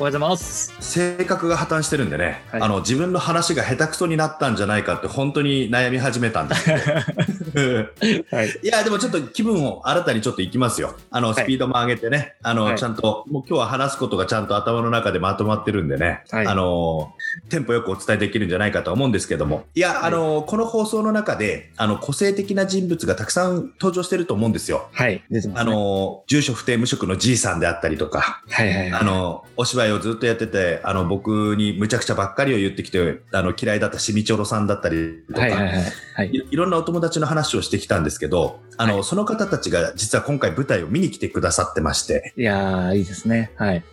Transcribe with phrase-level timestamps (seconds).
[0.00, 0.72] おはようございます。
[0.78, 2.62] 性格が破綻してるんでね、はい。
[2.62, 6.80] あの自分の話が下手くそになったんじゃないかって本当に悩み始めたんですけど
[8.30, 8.48] はい。
[8.62, 10.94] いやでもちょっと気分を新たにちょっといきますよ。
[11.10, 11.36] あのはい。
[11.44, 12.78] スピードも上げてね、あの、はい。
[12.78, 16.46] ちゃんともう今日は話すことがちゃんと頭の中でまとまってるんでね、はい。
[16.46, 17.12] あの
[17.48, 19.64] テンポよくお伝えできるんじゃないかとは思うんですけども。
[19.74, 20.02] いや、はい。
[20.04, 24.88] あのこの放送の中であの個性的な人物がたくさん登場してると思うんですよ。
[24.92, 25.22] はい。
[25.30, 28.42] 出てます、あね、の住所不定無職のじいさんであったりとか。
[28.48, 29.00] はいはいはい。
[29.00, 35.74] あの、お芝居をずっとやってて、あの、僕にむちゃくちゃばっかりを言ってきて、あの、嫌いだったしみちょろさんだったりとか、はいはいはい
[36.18, 36.30] はい。
[36.32, 39.04] いいろんなお友達の話をしてきたんですけど、あの、はい。
[39.04, 43.52] その方たちが実は今回舞台を見に来てくださってまして、いやーいいですね。
[43.54, 43.84] はい。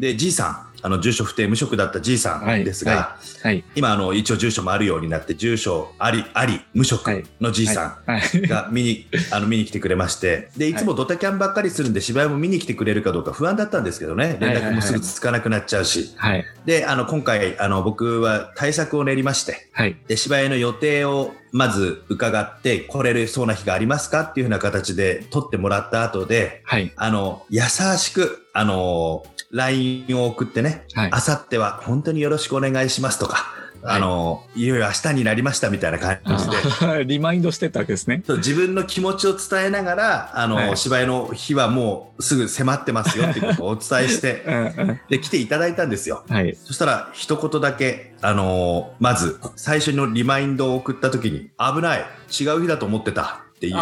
[0.00, 3.48] で、じいさん、あの、住所不定無職だったじいさんですが、はい。
[3.48, 3.64] はい。
[3.74, 8.46] 今、あの、一応住所もあるようになって、住所あり、あり、無職のじいさん、はい。
[8.46, 16.12] が見に、 あの、見に来てくれまして、で、いつもドタキャンばっかりするんで、芝居も見に来てくれるかどうか不安だったんですけどね、連絡もすぐつかなくなっちゃうし。
[16.18, 16.44] はい。
[16.64, 19.96] で、あの、今回、あの、僕は対策を練りまして、はい。
[20.06, 26.92] で、芝居の予定をまず伺って、来れるそうな日がありますかっていうふうな形で撮ってもらった後で、はい。
[26.94, 27.62] あの、優
[27.98, 29.24] しく、あの、
[29.56, 31.10] LINE を送ってね、はい。
[31.12, 33.46] あさっては本当によろしくお願いしますとか、
[33.82, 38.22] あの、いよいよ明日になりましたみたいな感じで、 リマインドしてたわけですね。
[38.28, 40.76] 自分の気持ちを伝えながら、あの、はい。
[40.76, 45.00] 芝居の日はもうすぐ迫ってますよっていうことをお伝えして、 うんうん。
[45.08, 46.24] で、来ていただいたんですよ。
[46.28, 46.56] はい。
[46.62, 52.06] そしたら、一言だけ、あのーまず、最初のリマインドを送った時に、危ない。
[52.28, 53.74] 違う日だと思ってたっていう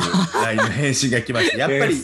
[0.45, 1.97] LINE の返信が来まして、やっぱり、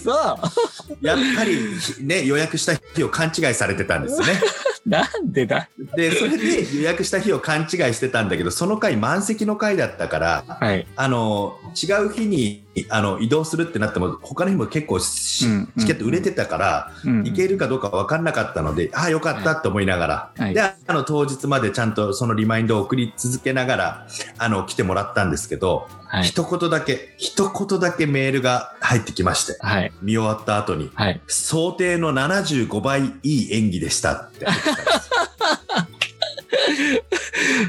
[1.01, 1.57] やっぱり、
[2.01, 4.27] ね、予約した日を勘違いされてたんですね。
[4.87, 5.69] なんでだ？
[5.95, 10.87] で、それで予約した日を勘違いしてたんだけど、その回満席の回だったから、はい。
[10.97, 17.23] あのー違う日に、あの、移動するってなっても、他の日も結構しうんうんチケット売れてたから、うん。
[17.23, 20.55] 行けるかどうか分かんなかったので、ああ、よかったって思いながら、はい。
[20.55, 24.07] で、あの、当日までちゃんとそのリマインドを送り続けながら、
[24.39, 34.47] あの、来てもらったんですけど、はい一言だけ、一言だけメールが入ってきまして、はい見終わった後に、はい想定の75倍いい演技でしたって。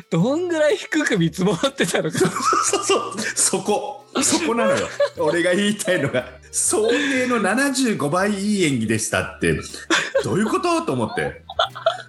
[0.09, 4.88] どんぐらい低く見積もってたのかそうそう、そこ、そこなのよ。
[5.18, 9.53] 俺が言いたいのが、想定の75倍いい演技でしたって、
[10.24, 10.81] どういうこと？
[10.81, 11.44] と思って。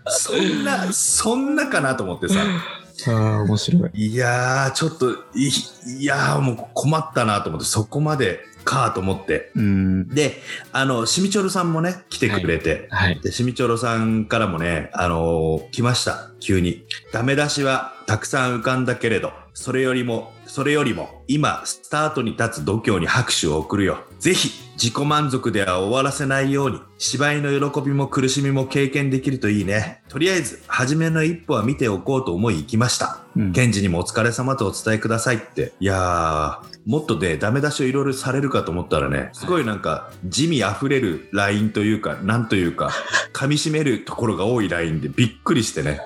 [0.09, 2.35] そんな、そんなかなと思ってさ。
[3.09, 5.49] ああ面白いいやー、ちょっと、い
[5.99, 9.51] いやー、もう困ったなと思って、そこまでかと思って。
[9.55, 10.41] うんで、
[10.73, 16.31] あの、しみちょろさんもね、来てくれて、はいで、しみちょろさんからもね、あのー来ました。
[16.41, 16.85] 急に。
[17.13, 23.99] ダメ出しはたくさん浮かんだけれど、それよりも、それよりも、今、スタートに立つ度胸に拍手を送るよ。
[24.19, 30.03] ぜひ、自己満足では終わらせないように、芝居の喜びも苦しみも経験できるといいね。
[30.09, 33.21] とりあえず、初めの一歩は見ておこうと思い行きました。
[33.37, 35.73] うんケンジにもお疲れ様とお伝えくださいって。
[35.81, 42.91] いやー、もっとね、ダメ出しをいろいろされるかと思ったらね、すごいなんか、地味溢れるラインというか、なんというか、
[43.33, 46.01] 噛み締めるところが多いラインでびっくりしてね。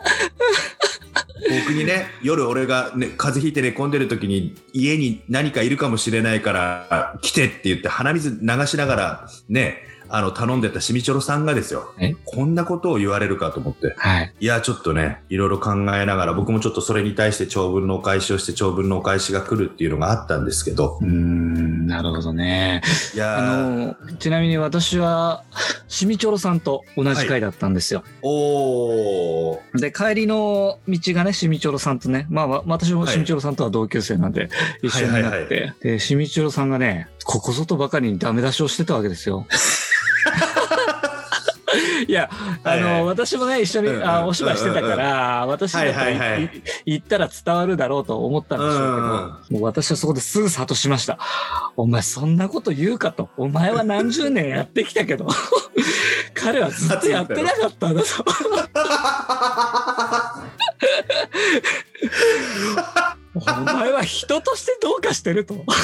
[1.49, 11.95] 僕にね、夜俺が、ね、風邪ひいて寝込んでる時に家に何かいるかもしれないから来てって言って鼻水流しながらね、あの頼んでたしみちょろさんがですよ。
[11.99, 12.15] え？
[12.25, 13.95] こんなことを言われるかと思って。
[13.97, 14.33] はい。
[14.41, 22.83] いや、ちょっとね、いろいろ考えながら、僕もちょっとそれに対して長文のお返しをして、長文のお返しが来るっていうのがあったんですけど、うんなるほどね。
[23.15, 25.45] いやあー、のちなみに私は
[25.89, 34.49] しみちょろさんと同じ回だったんですよ、おー、で帰りの道がねしみちょろさんとねまあわ私もしみちょろさんとは同級生なんで、
[34.83, 39.47] 一緒になって、はいはいはでしみちょろさんがねここぞとばかりにダメ出しをしてたわけですよ
[42.09, 42.31] いや、
[42.63, 46.39] あの、私もね、一緒に、あお芝居してたから、私だったら、
[46.85, 48.97] 言ったら伝わるだろうと思ったんでしょうけど、うん
[49.51, 51.19] もう私はそこですぐ諭しました。
[51.77, 53.29] お前そんなこと言うかと。
[53.37, 55.27] お前は何十年やってきたけど、
[56.35, 58.07] 彼はずっとやってなかったんだと。
[63.35, 65.65] お前は人としてどうかしてると。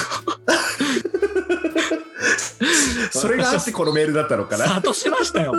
[3.10, 4.80] それがあってこのメールだったのかな。
[4.80, 5.52] 諭しましたよ。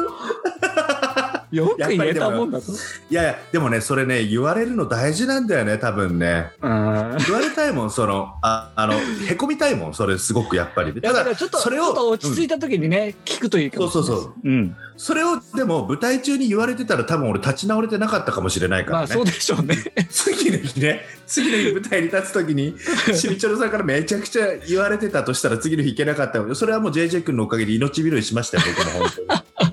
[1.53, 2.71] よく言えたもんだと。
[2.71, 6.51] いやいや、でもね、それね、言われるの大事なんだよね、多分ね。
[6.61, 8.93] うん言われたいもん、その、ああの、
[9.27, 10.91] へこみたいもん、それ、すごくやっぱり。
[10.91, 14.23] いやだからちょっとそれを落ち着いた時にね、聞くといいかもしれないです。
[14.23, 14.75] そうそううん。
[14.97, 19.05] それを、でも、舞台中に言われてたら、多分俺、立ち直れてなかったかもしれないからね。
[19.07, 19.77] まあそうでしょうね。
[20.09, 22.75] 次の日ね、次の日舞台に立つ時に、
[23.13, 29.72] しみちょろさんからめちゃくちゃ言われてたとしたら、次の日行けなかったのそれはもう JJ 君のおかげで命拾いしましたよ、僕も本当に。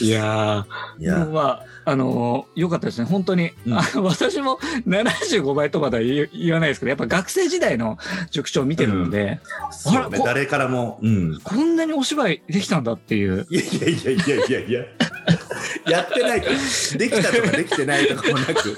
[0.00, 0.66] いや
[0.98, 1.18] いや。
[1.26, 1.40] もま
[1.84, 3.52] あ、あのー、よかったですね、本当に。
[3.66, 4.02] うん。
[4.04, 7.98] 私も75倍とまでは言言わないですけど、やっぱ学生時代の
[8.30, 9.40] 塾長を見てるので、
[9.70, 11.40] そうね、あらこ誰からも、うん。
[11.42, 13.46] こんなにお芝居できたんだっていう。
[13.50, 14.84] いやいやいやいやいやいや、
[15.88, 18.76] やってないから、できたとかできてないとかもなく、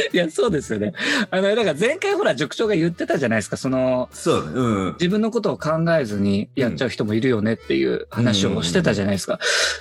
[0.12, 0.92] いや、そうですよね。
[1.30, 4.92] あの、だから前回ほら、塾長が言ってたじゃないですか、その、そうね、うん。
[4.94, 9.38] 自分のことを考えずにやっちゃう人もいるよねっていう話をしてたじゃないですか。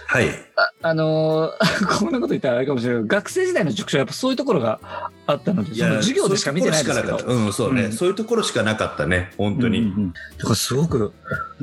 [0.07, 0.30] はい。
[0.56, 4.80] ああのー こんなこと言ったらあれかもしれないけど、学生時代の塾長はやっぱそういうところが
[5.25, 7.20] あったので、その授業でしか見てないんですけど。
[7.20, 9.80] そうん、そうね、うんそういうところしかなかったね、本当に。
[9.80, 11.14] うんうんうんだからすごく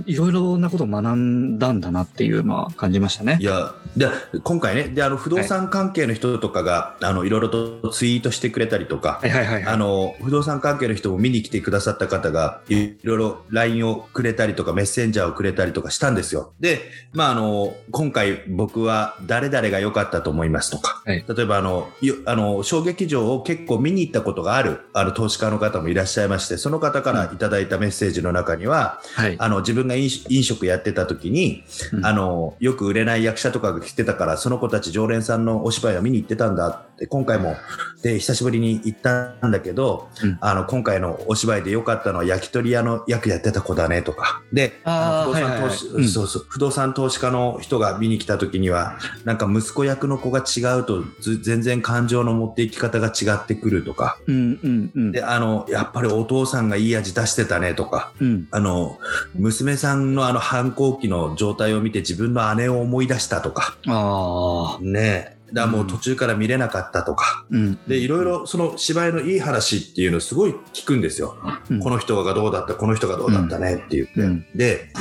[0.06, 3.44] いろいろなことを学んだんだなっていうのは感じましたねい。
[3.44, 4.08] や、で、
[4.42, 9.72] 今回ね、で、あの、不動産関係の人とかが、あの、いろいろとツイートしてくれたりとか、はいはいはいはい。
[9.72, 16.52] あの、不動産関係の人も見に来てくださった方が、いろいろ LINE をくれたりとか、メッセンジャーをくれたりとかしたんですよ。
[16.60, 16.80] で、
[17.12, 29.34] まあ、あの、今回僕は誰々が良かったと思いますとか、はい例えばあの、よあの、小劇場を結構見に行ったことがある、あの、投資家の方もいらっしゃいまして、その方からいただいたメッセージの中には、はい。
[29.40, 32.06] あの、自分が飲食やってた時に、うん。
[32.06, 37.56] あの、よく売れない役者とかが来てたから、その子たち常連さんのお芝居を見に行ってたんだって、今回も、
[38.04, 40.38] で、久しぶりに行ったんだけど、うん。
[40.40, 44.42] あの、今回のお芝居で良かったのは焼き鳥屋の役やってた子だねとか。
[44.52, 45.60] で、不動産投資、はいはい。
[45.60, 46.08] はいうん。
[46.08, 54.18] そうそう、不動産投資家の人が見に来た時には、なんか息子役の子が違うと、ず全然感情の持っていき方が違ってくるとか。
[54.26, 55.12] うんうんうん。
[55.12, 58.12] で、あの、やっぱりお父さんがいい味出してたねとか。
[58.20, 58.48] うん。
[58.50, 58.98] あの、
[59.34, 64.82] 娘さんのあの反抗期の状態を見て自分の姉を思い出したとか、ああ。
[64.82, 65.39] ねえ。
[65.52, 67.44] だもう途中から見れなかったとか。
[67.50, 67.78] うん。
[67.86, 71.36] で、いろいろその芝居のいい話っていうのをすごい聞くんですよ。
[71.70, 74.20] うんこの人がどうだった、この人がどうだったねって言って。
[74.20, 74.92] うんで、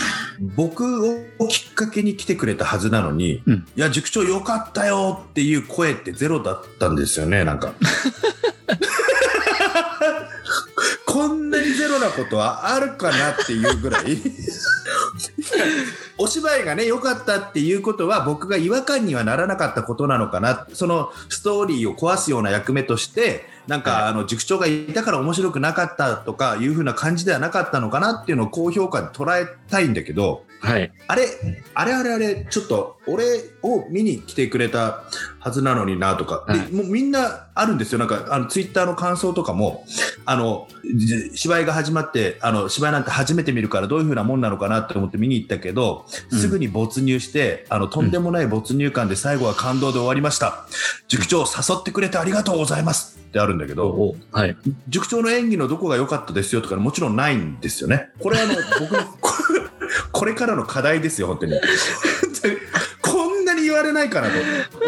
[0.56, 7.74] 僕をきっかけに来てくれたはずなのに、うんいや、塾長よかったよっていう声ってゼロだったんですよね、なんか。
[11.06, 14.18] こんなにゼロなことはあるかなっていうぐらい
[16.18, 20.68] お芝居がね良かったっていうことは僕が違和感にはならなかったことなのかな。
[20.74, 30.92] そのストーリーを壊すような役目としてなんか、あの塾長がいたから面白くなかったとかいう風な感じではなかったのかなっていうのを高評価で捉えたいんだけどはい。
[31.08, 31.26] あれ
[31.74, 33.26] あれあれあれちょっと俺
[33.62, 35.04] を見に来てくれた
[35.40, 36.60] はずなのになとか、はい。
[36.60, 38.00] でもうみんなあるんですよ。
[38.00, 39.86] なんかあのツイッターの感想とかも
[40.26, 50.66] あのじ芝居が始まってあの芝居なんて初めて見るからどういう風なもんなのかなって思って見に行ったけど、うんすぐに没入してあのとんでもない没入感で最後は感動で終わりました、
[51.08, 54.56] 塾長誘ってくれてありがとうございますってあるんだけどおはい。
[54.88, 58.10] 塾長の演技のどこが良かったですよとかもちろんないんですよね。
[58.20, 59.32] これあの僕のこ
[60.12, 61.54] これからの課題ですよ本当に。
[63.80, 64.34] われないかなと。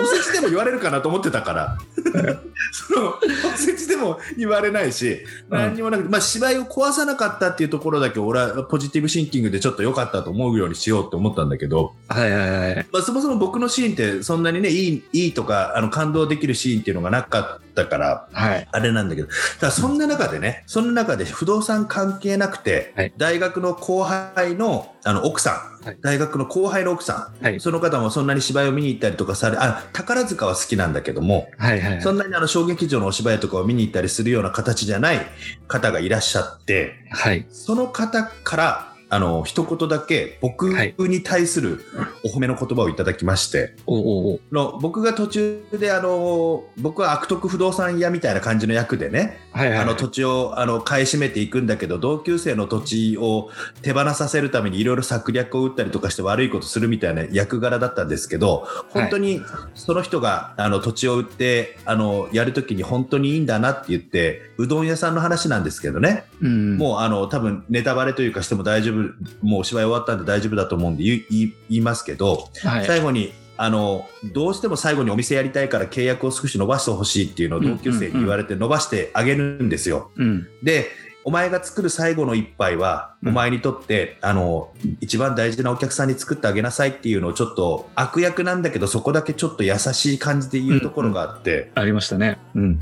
[0.02, 1.78] おせちでも言われるかなと思ってたから。
[2.72, 3.10] その
[3.54, 5.58] おせちでも言われないしうん。
[5.58, 12.88] 何にもなくて、まあ、芝居を壊さなかったっていうところだけ俺はポジティブシンキングでちょっと良かったと思うようにしようって思ったんだけど、はいはいはい。
[12.92, 18.68] まあ、そもそも僕のシーンってそんなにねいいいいとかあの感動できるシーンっていうのがなかったからはい。
[18.72, 19.28] あれなんだけど、
[19.60, 32.01] ただそんな中でね、その中で不動産関係なくて、はい大学の後輩のあの奥さん、はい大学の後輩の奥さん、はいその方もそんなに芝居を見に行ったりとかされ、あ、宝塚は好きなんだけども、はいはい。
[32.01, 35.20] そんなにあの小劇場のお芝居とかを見に行ったりするような形じゃない
[35.68, 37.46] 方がいらっしゃって、はい。
[37.50, 41.84] その方から、あの、一言だけ僕はいに対する
[42.24, 49.77] お褒めの言葉をいただきまして、おおおの僕が途中であの僕は悪徳不動産屋みたいな感じの役でね、はいはい。
[49.80, 53.50] あの土地をあの買い占めていくんだけど同級生の土地を
[53.82, 59.41] 手放させるためにいろいろ策略を打ったりとかして悪いことするみたいな役柄だったんですけど本当に
[59.75, 66.77] その人があの土地を売ってあのやるときに本当にいいんだなって言ってうどん屋さんの話なんですけどね、うん。
[66.77, 69.00] もうあの多分ネタバレというかしても大丈夫
[69.41, 72.86] もうお芝居終わったんで大丈夫だと思うんで言い言いますけど、はい。
[72.86, 80.12] 最後にあのどうしても最後にお店やりたいから契約を少し伸ばしてほしいっていうのを同級生に言われて伸ばしてあげるんですよ。
[80.15, 80.48] うん。
[80.63, 80.88] で
[81.24, 92.39] お前が作る最後の一杯は、うんお前にとって、あの、一番大事なお客さんに作ってあげなさいっていうのをちょっと悪役なんだけど、そこだけちょっと優しい感じで言うところがあって、ありましたね。
[92.55, 92.79] うん。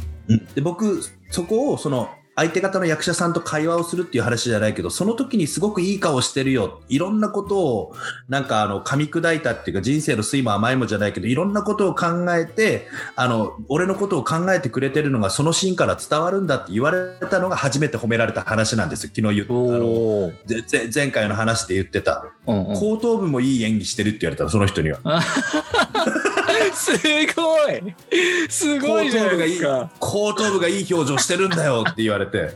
[0.55, 2.09] で僕、そこを、その、
[2.39, 6.81] 相手方の役者さんと会話をするっていう話じゃないけど、その時にすごくいい顔してるよ。
[6.88, 7.96] いろんなことを、
[8.29, 19.12] なんかあの、噛み砕いたっていうか、人生の酸いも甘いもじゃないけど、いろんなことを考えて、あの、俺のことを考えてくれてるのが、そのシーンから伝わるんだって言われたのが初めて褒められた話なんですよ。
[19.13, 19.53] 昨日言った。
[19.53, 20.31] あの
[20.96, 22.25] 前回の話で言ってた。
[22.48, 25.00] うんうん後頭部もいい演技してるって言われたの、その人には。
[26.73, 26.91] す
[27.35, 27.95] ごい
[28.49, 29.89] すごいじゃないですか。
[29.99, 32.51] 後頭部がいい表情してるんだよって言われて。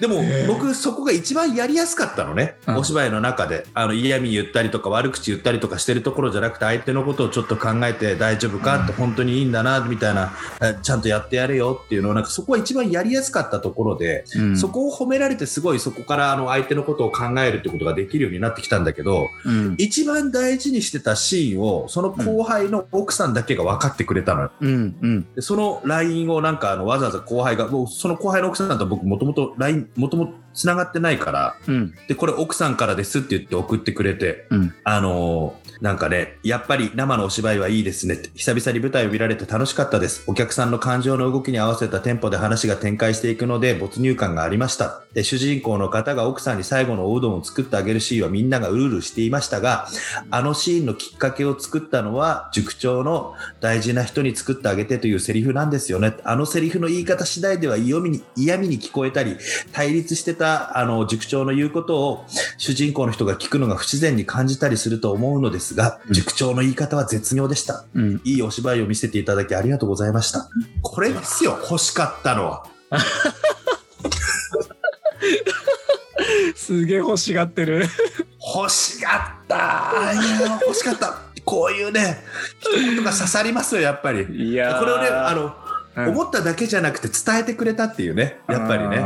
[0.00, 2.76] でも僕そこが一番やりやすかったのね、うん。
[2.76, 3.66] お芝居の中で。
[3.74, 8.84] あの嫌味言ったりとか悪口言ったりとかしてるところじゃなくて相手のことをちょっと考えて大丈夫か？
[8.84, 11.80] って本当にいいんだなみたいなえちゃんとやってやれよ。
[11.84, 14.56] っていうのをなんかそこは一番やりやすかったところで、うん。
[14.56, 19.74] そこを褒められてすごいそこからあの相手のことを考えるってことができるようになってきたんだけどうん。
[19.78, 24.52] 一番大事にしてたシーンをその後輩の奥さんだけが分かってくれたのよ。
[24.60, 24.96] うん。
[25.00, 25.34] うん。
[25.34, 31.94] でその LINE をなんかあのわざわざ後輩が、もうその後輩の奥さんと僕もともと LINE、もともと繋がってないから、うん。
[32.08, 40.24] で、これ奥さんからですって言って送ってくれて、うんあのーなんかね、やっぱり生のお芝居はいいですねって、久々に舞台を見られて楽しかったです。
[40.26, 45.02] お客さんの感情の動きに合わせたテンポで話が展開していくので没入感がありました。
[45.12, 49.86] で、主人公の方が奥さんに最後のおうどんを作ってあげるシーンはみんながうるうるしていましたが、
[50.30, 56.14] あのシーンのきっかけを作ったのは塾長の大事な人に作ってあげてというセリフなんですよね。
[56.24, 59.36] あのセリフの言い方次第では嫌味に聞こえたり、
[59.72, 62.24] 対立してたあの塾長の言うことを
[62.58, 67.84] 主人公の人が聞くのが不自然に感じたりすると思うのですが、うん塾長の言い方は絶妙でした。
[67.94, 68.20] うん。
[68.24, 70.48] いいお芝居を見せていただきありがとうございました。
[70.82, 72.66] これですよ、欲しかったのは。
[76.54, 77.86] すげえ欲しがってる。
[78.56, 80.12] 欲しかった。
[80.12, 81.18] いや、欲しかった。
[81.44, 82.24] こういうね、
[82.60, 84.50] 一言が刺さりますよ、やっぱり。
[84.50, 85.52] いやーこれをね、あの、うん
[85.96, 88.98] 思っただけじゃなくて伝えてくれたっていうね、やっぱりね。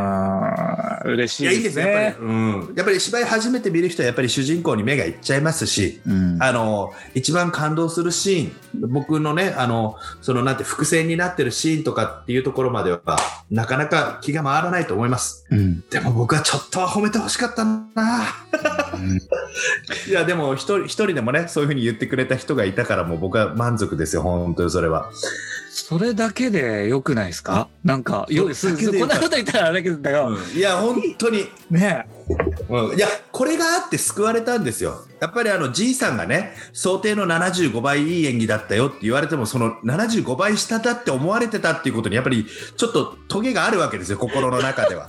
[1.04, 1.71] 嬉しいや、いいいでね。
[1.71, 1.92] ですすね。
[1.92, 2.75] やっぱり、うん。
[2.76, 13.00] やっぱり芝居初めて見る人はやっぱり主人公に目がいっちゃいますし、うんあの、一番感動するシーン、僕のね、あの、そのなんて伏線になってるシーンとかっていうところまでは、
[13.50, 15.47] なかなか気が回らないと思います。
[15.50, 15.83] うん。
[15.88, 17.80] でも僕はちょっとは褒めてほしかったな。
[20.09, 25.11] いや、でも一人、一人でもね、そういうふうに言ってくれた人がいたからもう僕は満足ですよ、本当にそれは。
[25.72, 27.68] それだけでよくないですか？
[27.84, 29.20] なんか、よ、すそれだけでよかった。
[29.20, 30.58] こんなこと言ったらあれだけど、うん。
[30.58, 32.06] いや、本当に、ね
[32.68, 35.06] うん、いや、これがあって救われたんですよ。
[35.20, 42.46] やっぱりあの、じいさんがね、想定の75倍いい演技だったよって言われても、その75倍下だって思われてたっていうことに、やっぱり
[42.76, 45.08] ちょっとトゲがあるわけですよ、心の中では。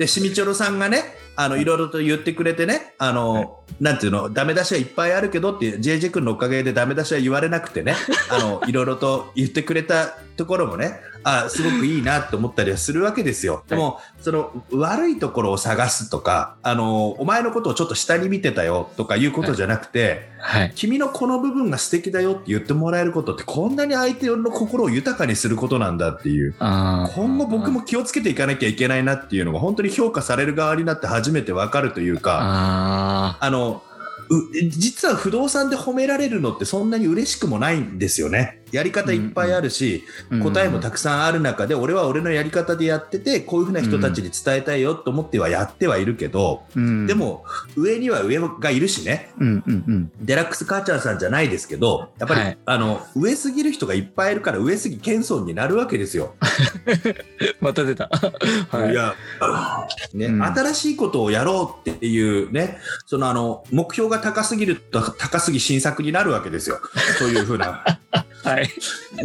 [0.00, 1.64] で、しみちょろさんがね、あの、い。
[1.64, 7.94] ろいろと言ってくれてね、あの、なんていうの、ダメ出しはいっぱいあるけどって、JJ 君のおかげでダメ出しは言われなくてね、
[8.30, 13.62] あの、 いろいろと言ってくれたところもね、あすごくいいなって思ったりはするわけですよ。
[13.68, 20.72] でも、その、悪いところを探すとか、あの、お前のことをちょっと下に見てたよとかいうことじゃなくて、はい。
[20.74, 26.54] 君のこの部分が素敵だよって言ってもらえることって、こんなに相手の心を豊かにすることなんだっていう。
[26.58, 33.82] 今後僕も気をつけていかなきゃいけないなっていうのが本当に評価される側になって初めてわかるというか、ああの、
[34.30, 38.59] う実は不動産で褒められるのってそんなに嬉しくもないんですよね。
[38.72, 47.44] やり方いっぱいあるし、ー答えもたくさんある中で、俺は俺のやり方でやってて、こういうふうな人たちに伝えたいよと思ってはやってはいるけど、うんで、も、
[47.76, 50.12] 上には上がいるしね、うんうんうん。
[50.20, 56.34] デラックスカーチャーさんじゃないですけど、やっぱり、はいあの、上すぎる人がいっぱいいるから、上すぎ謙遜になるわけですよ。
[57.60, 58.10] また出た。
[58.70, 59.14] はいいや、
[60.14, 66.80] ね、うん新しいことをやろうっていうね、そのあの、目標が高すぎると高すぎ新作になるわけですよ。
[67.18, 67.84] そういうふうな、
[68.42, 68.68] はい。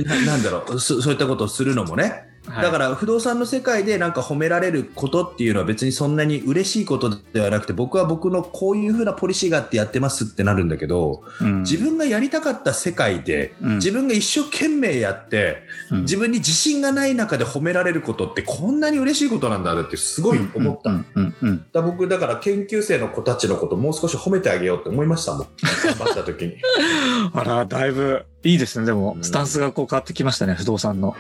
[0.06, 2.35] ななんだろうそ、そういったことをするのもね。
[2.48, 11.62] だから不動産の世界でなんか褒められることっていうのは別にそんなに嬉しいことではなくて僕は僕のこういうふうなポリシーがあってやってますってなるんだけどうん。
[11.62, 13.76] 自分がやりたかった世界でうん。
[13.76, 16.02] 自分が一生懸命やってうん。
[16.02, 20.90] 自分に自信がない中で褒められることってこんなに嬉しいことなんだってすごい思った。
[20.92, 25.48] うんうんうんだ僕だから研究生の子たちのこともう少し褒めてあげようって思いましたもん。
[25.84, 26.58] 頑張った時に。
[27.34, 28.86] あら、だいぶいいですね。
[28.86, 31.16] でもう、んスタンスがこう変わってきましたね、不動産の。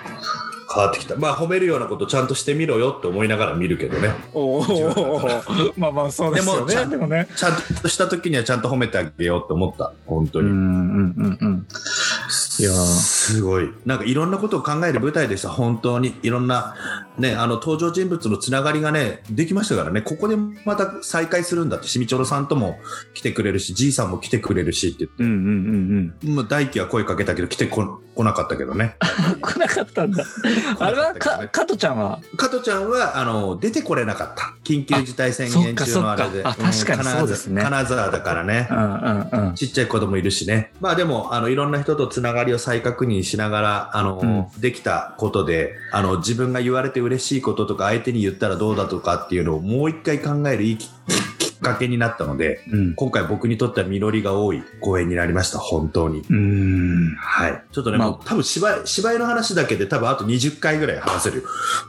[0.73, 6.59] 変わってきたまあ褒めるようなことちゃんとしてみろよって思いながら見るけどねおお、まあまあそうですよね。
[6.59, 7.27] でもちゃんでもね。
[7.35, 11.67] ちゃんとした時にはちゃんと褒めてあげようって思った本当に、うんうんうんうん。
[12.59, 13.73] いやーすごい。
[13.85, 15.49] なんかいろんなことを考える舞台でした。
[15.49, 16.15] 本当に。
[16.23, 16.75] いろんな、
[17.17, 20.01] ね、あの、登場人物のつながりがね、できましたからね。
[20.01, 20.35] ここで
[20.65, 22.77] また再会するんだって、しみちょろさんとも
[23.13, 25.23] 来てくれるし、じいさんも来てくれるしって言って。
[25.23, 28.95] うんうんうんもう大輝は声かけたけど来てこ来なかったけどね。
[29.33, 29.41] うん。
[29.41, 30.23] 来なかったんだ。
[30.79, 34.53] あれはか、加トちゃんは、加トちゃんはあの出てこれなかった。
[34.63, 36.41] 緊急事態宣言中のあれで。
[36.43, 38.73] あ確かにそうですねん金沢だからねう。
[38.73, 39.55] んうんうん。
[39.55, 40.71] ちっちゃい子供いるしね。
[40.79, 50.89] まあでも、あの、いろんな人とつながりを再確認しながら、あの、できたことで、あの、自分が言われて嬉しいこととか、相手に言ったらどうだとかっていうのをもう一回考えるいいき
[51.39, 52.95] きっかけになったので、うん。
[52.95, 55.59] 今回僕にとっては実りが多い公演になりました。
[55.59, 56.21] 本当に。
[56.29, 57.15] うん。
[57.17, 57.63] はい。
[57.71, 61.43] ちょっとね、まあもう多分芝居、芝居の話だけで多分あと20回ぐらい話せるよ。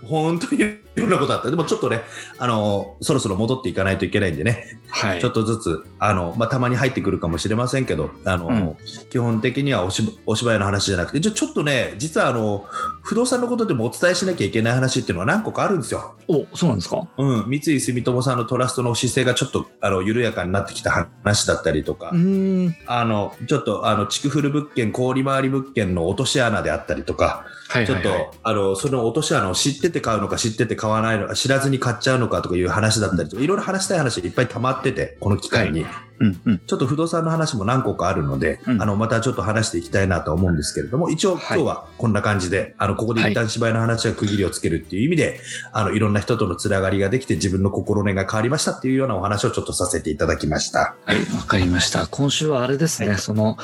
[0.05, 1.51] 本当にいろんなことあった。
[1.51, 2.01] でもちょっとね、
[2.39, 5.21] あの、そろそろ戻っていかないといけないんでね、はい。
[5.21, 8.77] ちょっとずつ、あの、まあ、たまに入ってくるかもしれませんけど、あの、うん
[9.11, 12.67] 基本的にはおしお芝居の話じゃなくて、じゃちょっとね、実はあの、
[13.03, 16.17] 不動産のことでもお伝えしなきゃいけない話っていうのは何個かあるんですよ。
[16.29, 17.07] お、そうなんですか？
[17.17, 17.45] うん。
[17.49, 22.75] 三井住友さんのトラストの姿勢がちょっと、あの、緩やかになってきた話だったりとか、ん。
[22.87, 28.09] あの、ちょっと、あの、築古物件、氷回り物件の落とし穴であったりとか、はいちょっと、
[28.43, 35.85] あの、その落とし穴を知ってて買うのか、知ってて買買わないの、知らずに買っちゃうのかとかいう話だったりとか、いろいろ話したい話がいっぱい溜まってて、この機会に。
[36.21, 36.59] うんうん。
[36.67, 45.41] ちょっと不動産の話も何個かあるので、うんあの、またちょっと話していきたいなと思うんですけれども、一応今はい日はこんな感じで、あの、ここで一旦芝居の話は区切りをつけるっていう意味で、
[45.73, 50.97] あの、いろんな人とのつながりができて自分の心根が変わりましたっていうようなお話をちょっとさせていただきました。
[51.05, 52.07] はい、わかりました。
[52.07, 53.57] 今週はあれですね、はいその、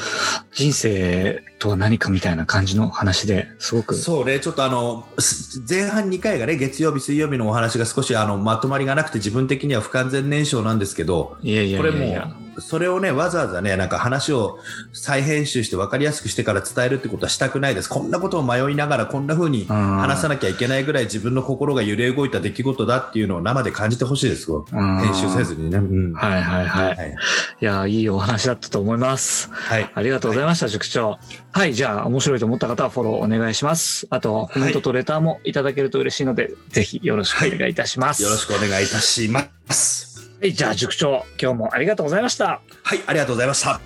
[0.53, 3.95] 人生とは何かみたいな感じの話ですごく。
[3.95, 12.25] そうね、ちょっとあの、す前半2回がね、月曜日、水曜日のお話が少しあの、まとまりがなくて自分的には不完全燃焼なんですけど、いやいやこれもいやいや。
[12.25, 14.59] う、それをね、わざわざね、なんか話を
[14.93, 17.89] 再編集して分かりやすくしてから伝えるってことはしたくないです。
[17.89, 24.67] こんなことを迷いながら、こんな風に話話さなきゃいけないぐらい自分の心が揺れ動いた出来事だっていうのを生で感じてほしいですよ。
[24.71, 25.79] 編編集せずにね。
[25.79, 26.13] うん。
[26.13, 26.97] はいはいはい。
[26.97, 27.17] はい。
[27.61, 29.51] いや、いいお話だったと思います。
[29.53, 29.91] はい。
[29.95, 31.19] ありがとうございました、塾長。
[31.53, 34.07] はい、じゃあ、面白いと思った方はフォローお願いします。
[34.11, 38.23] あと、コメントとレターもいただけると嬉しいので、ぜひよろしくお願いいたします。
[38.23, 40.12] よろしくお願いいたします。
[40.43, 42.63] はい、じゃあ、塾長、今日もありがとうございました。
[42.83, 43.81] はい、ありがとうございました。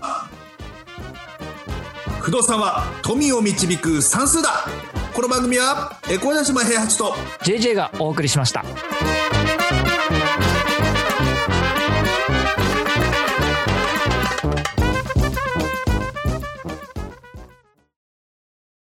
[2.22, 4.64] 不動産は富を導く算数だ
[5.14, 8.64] この番組は、え小田島平八と JJ がお送りしました。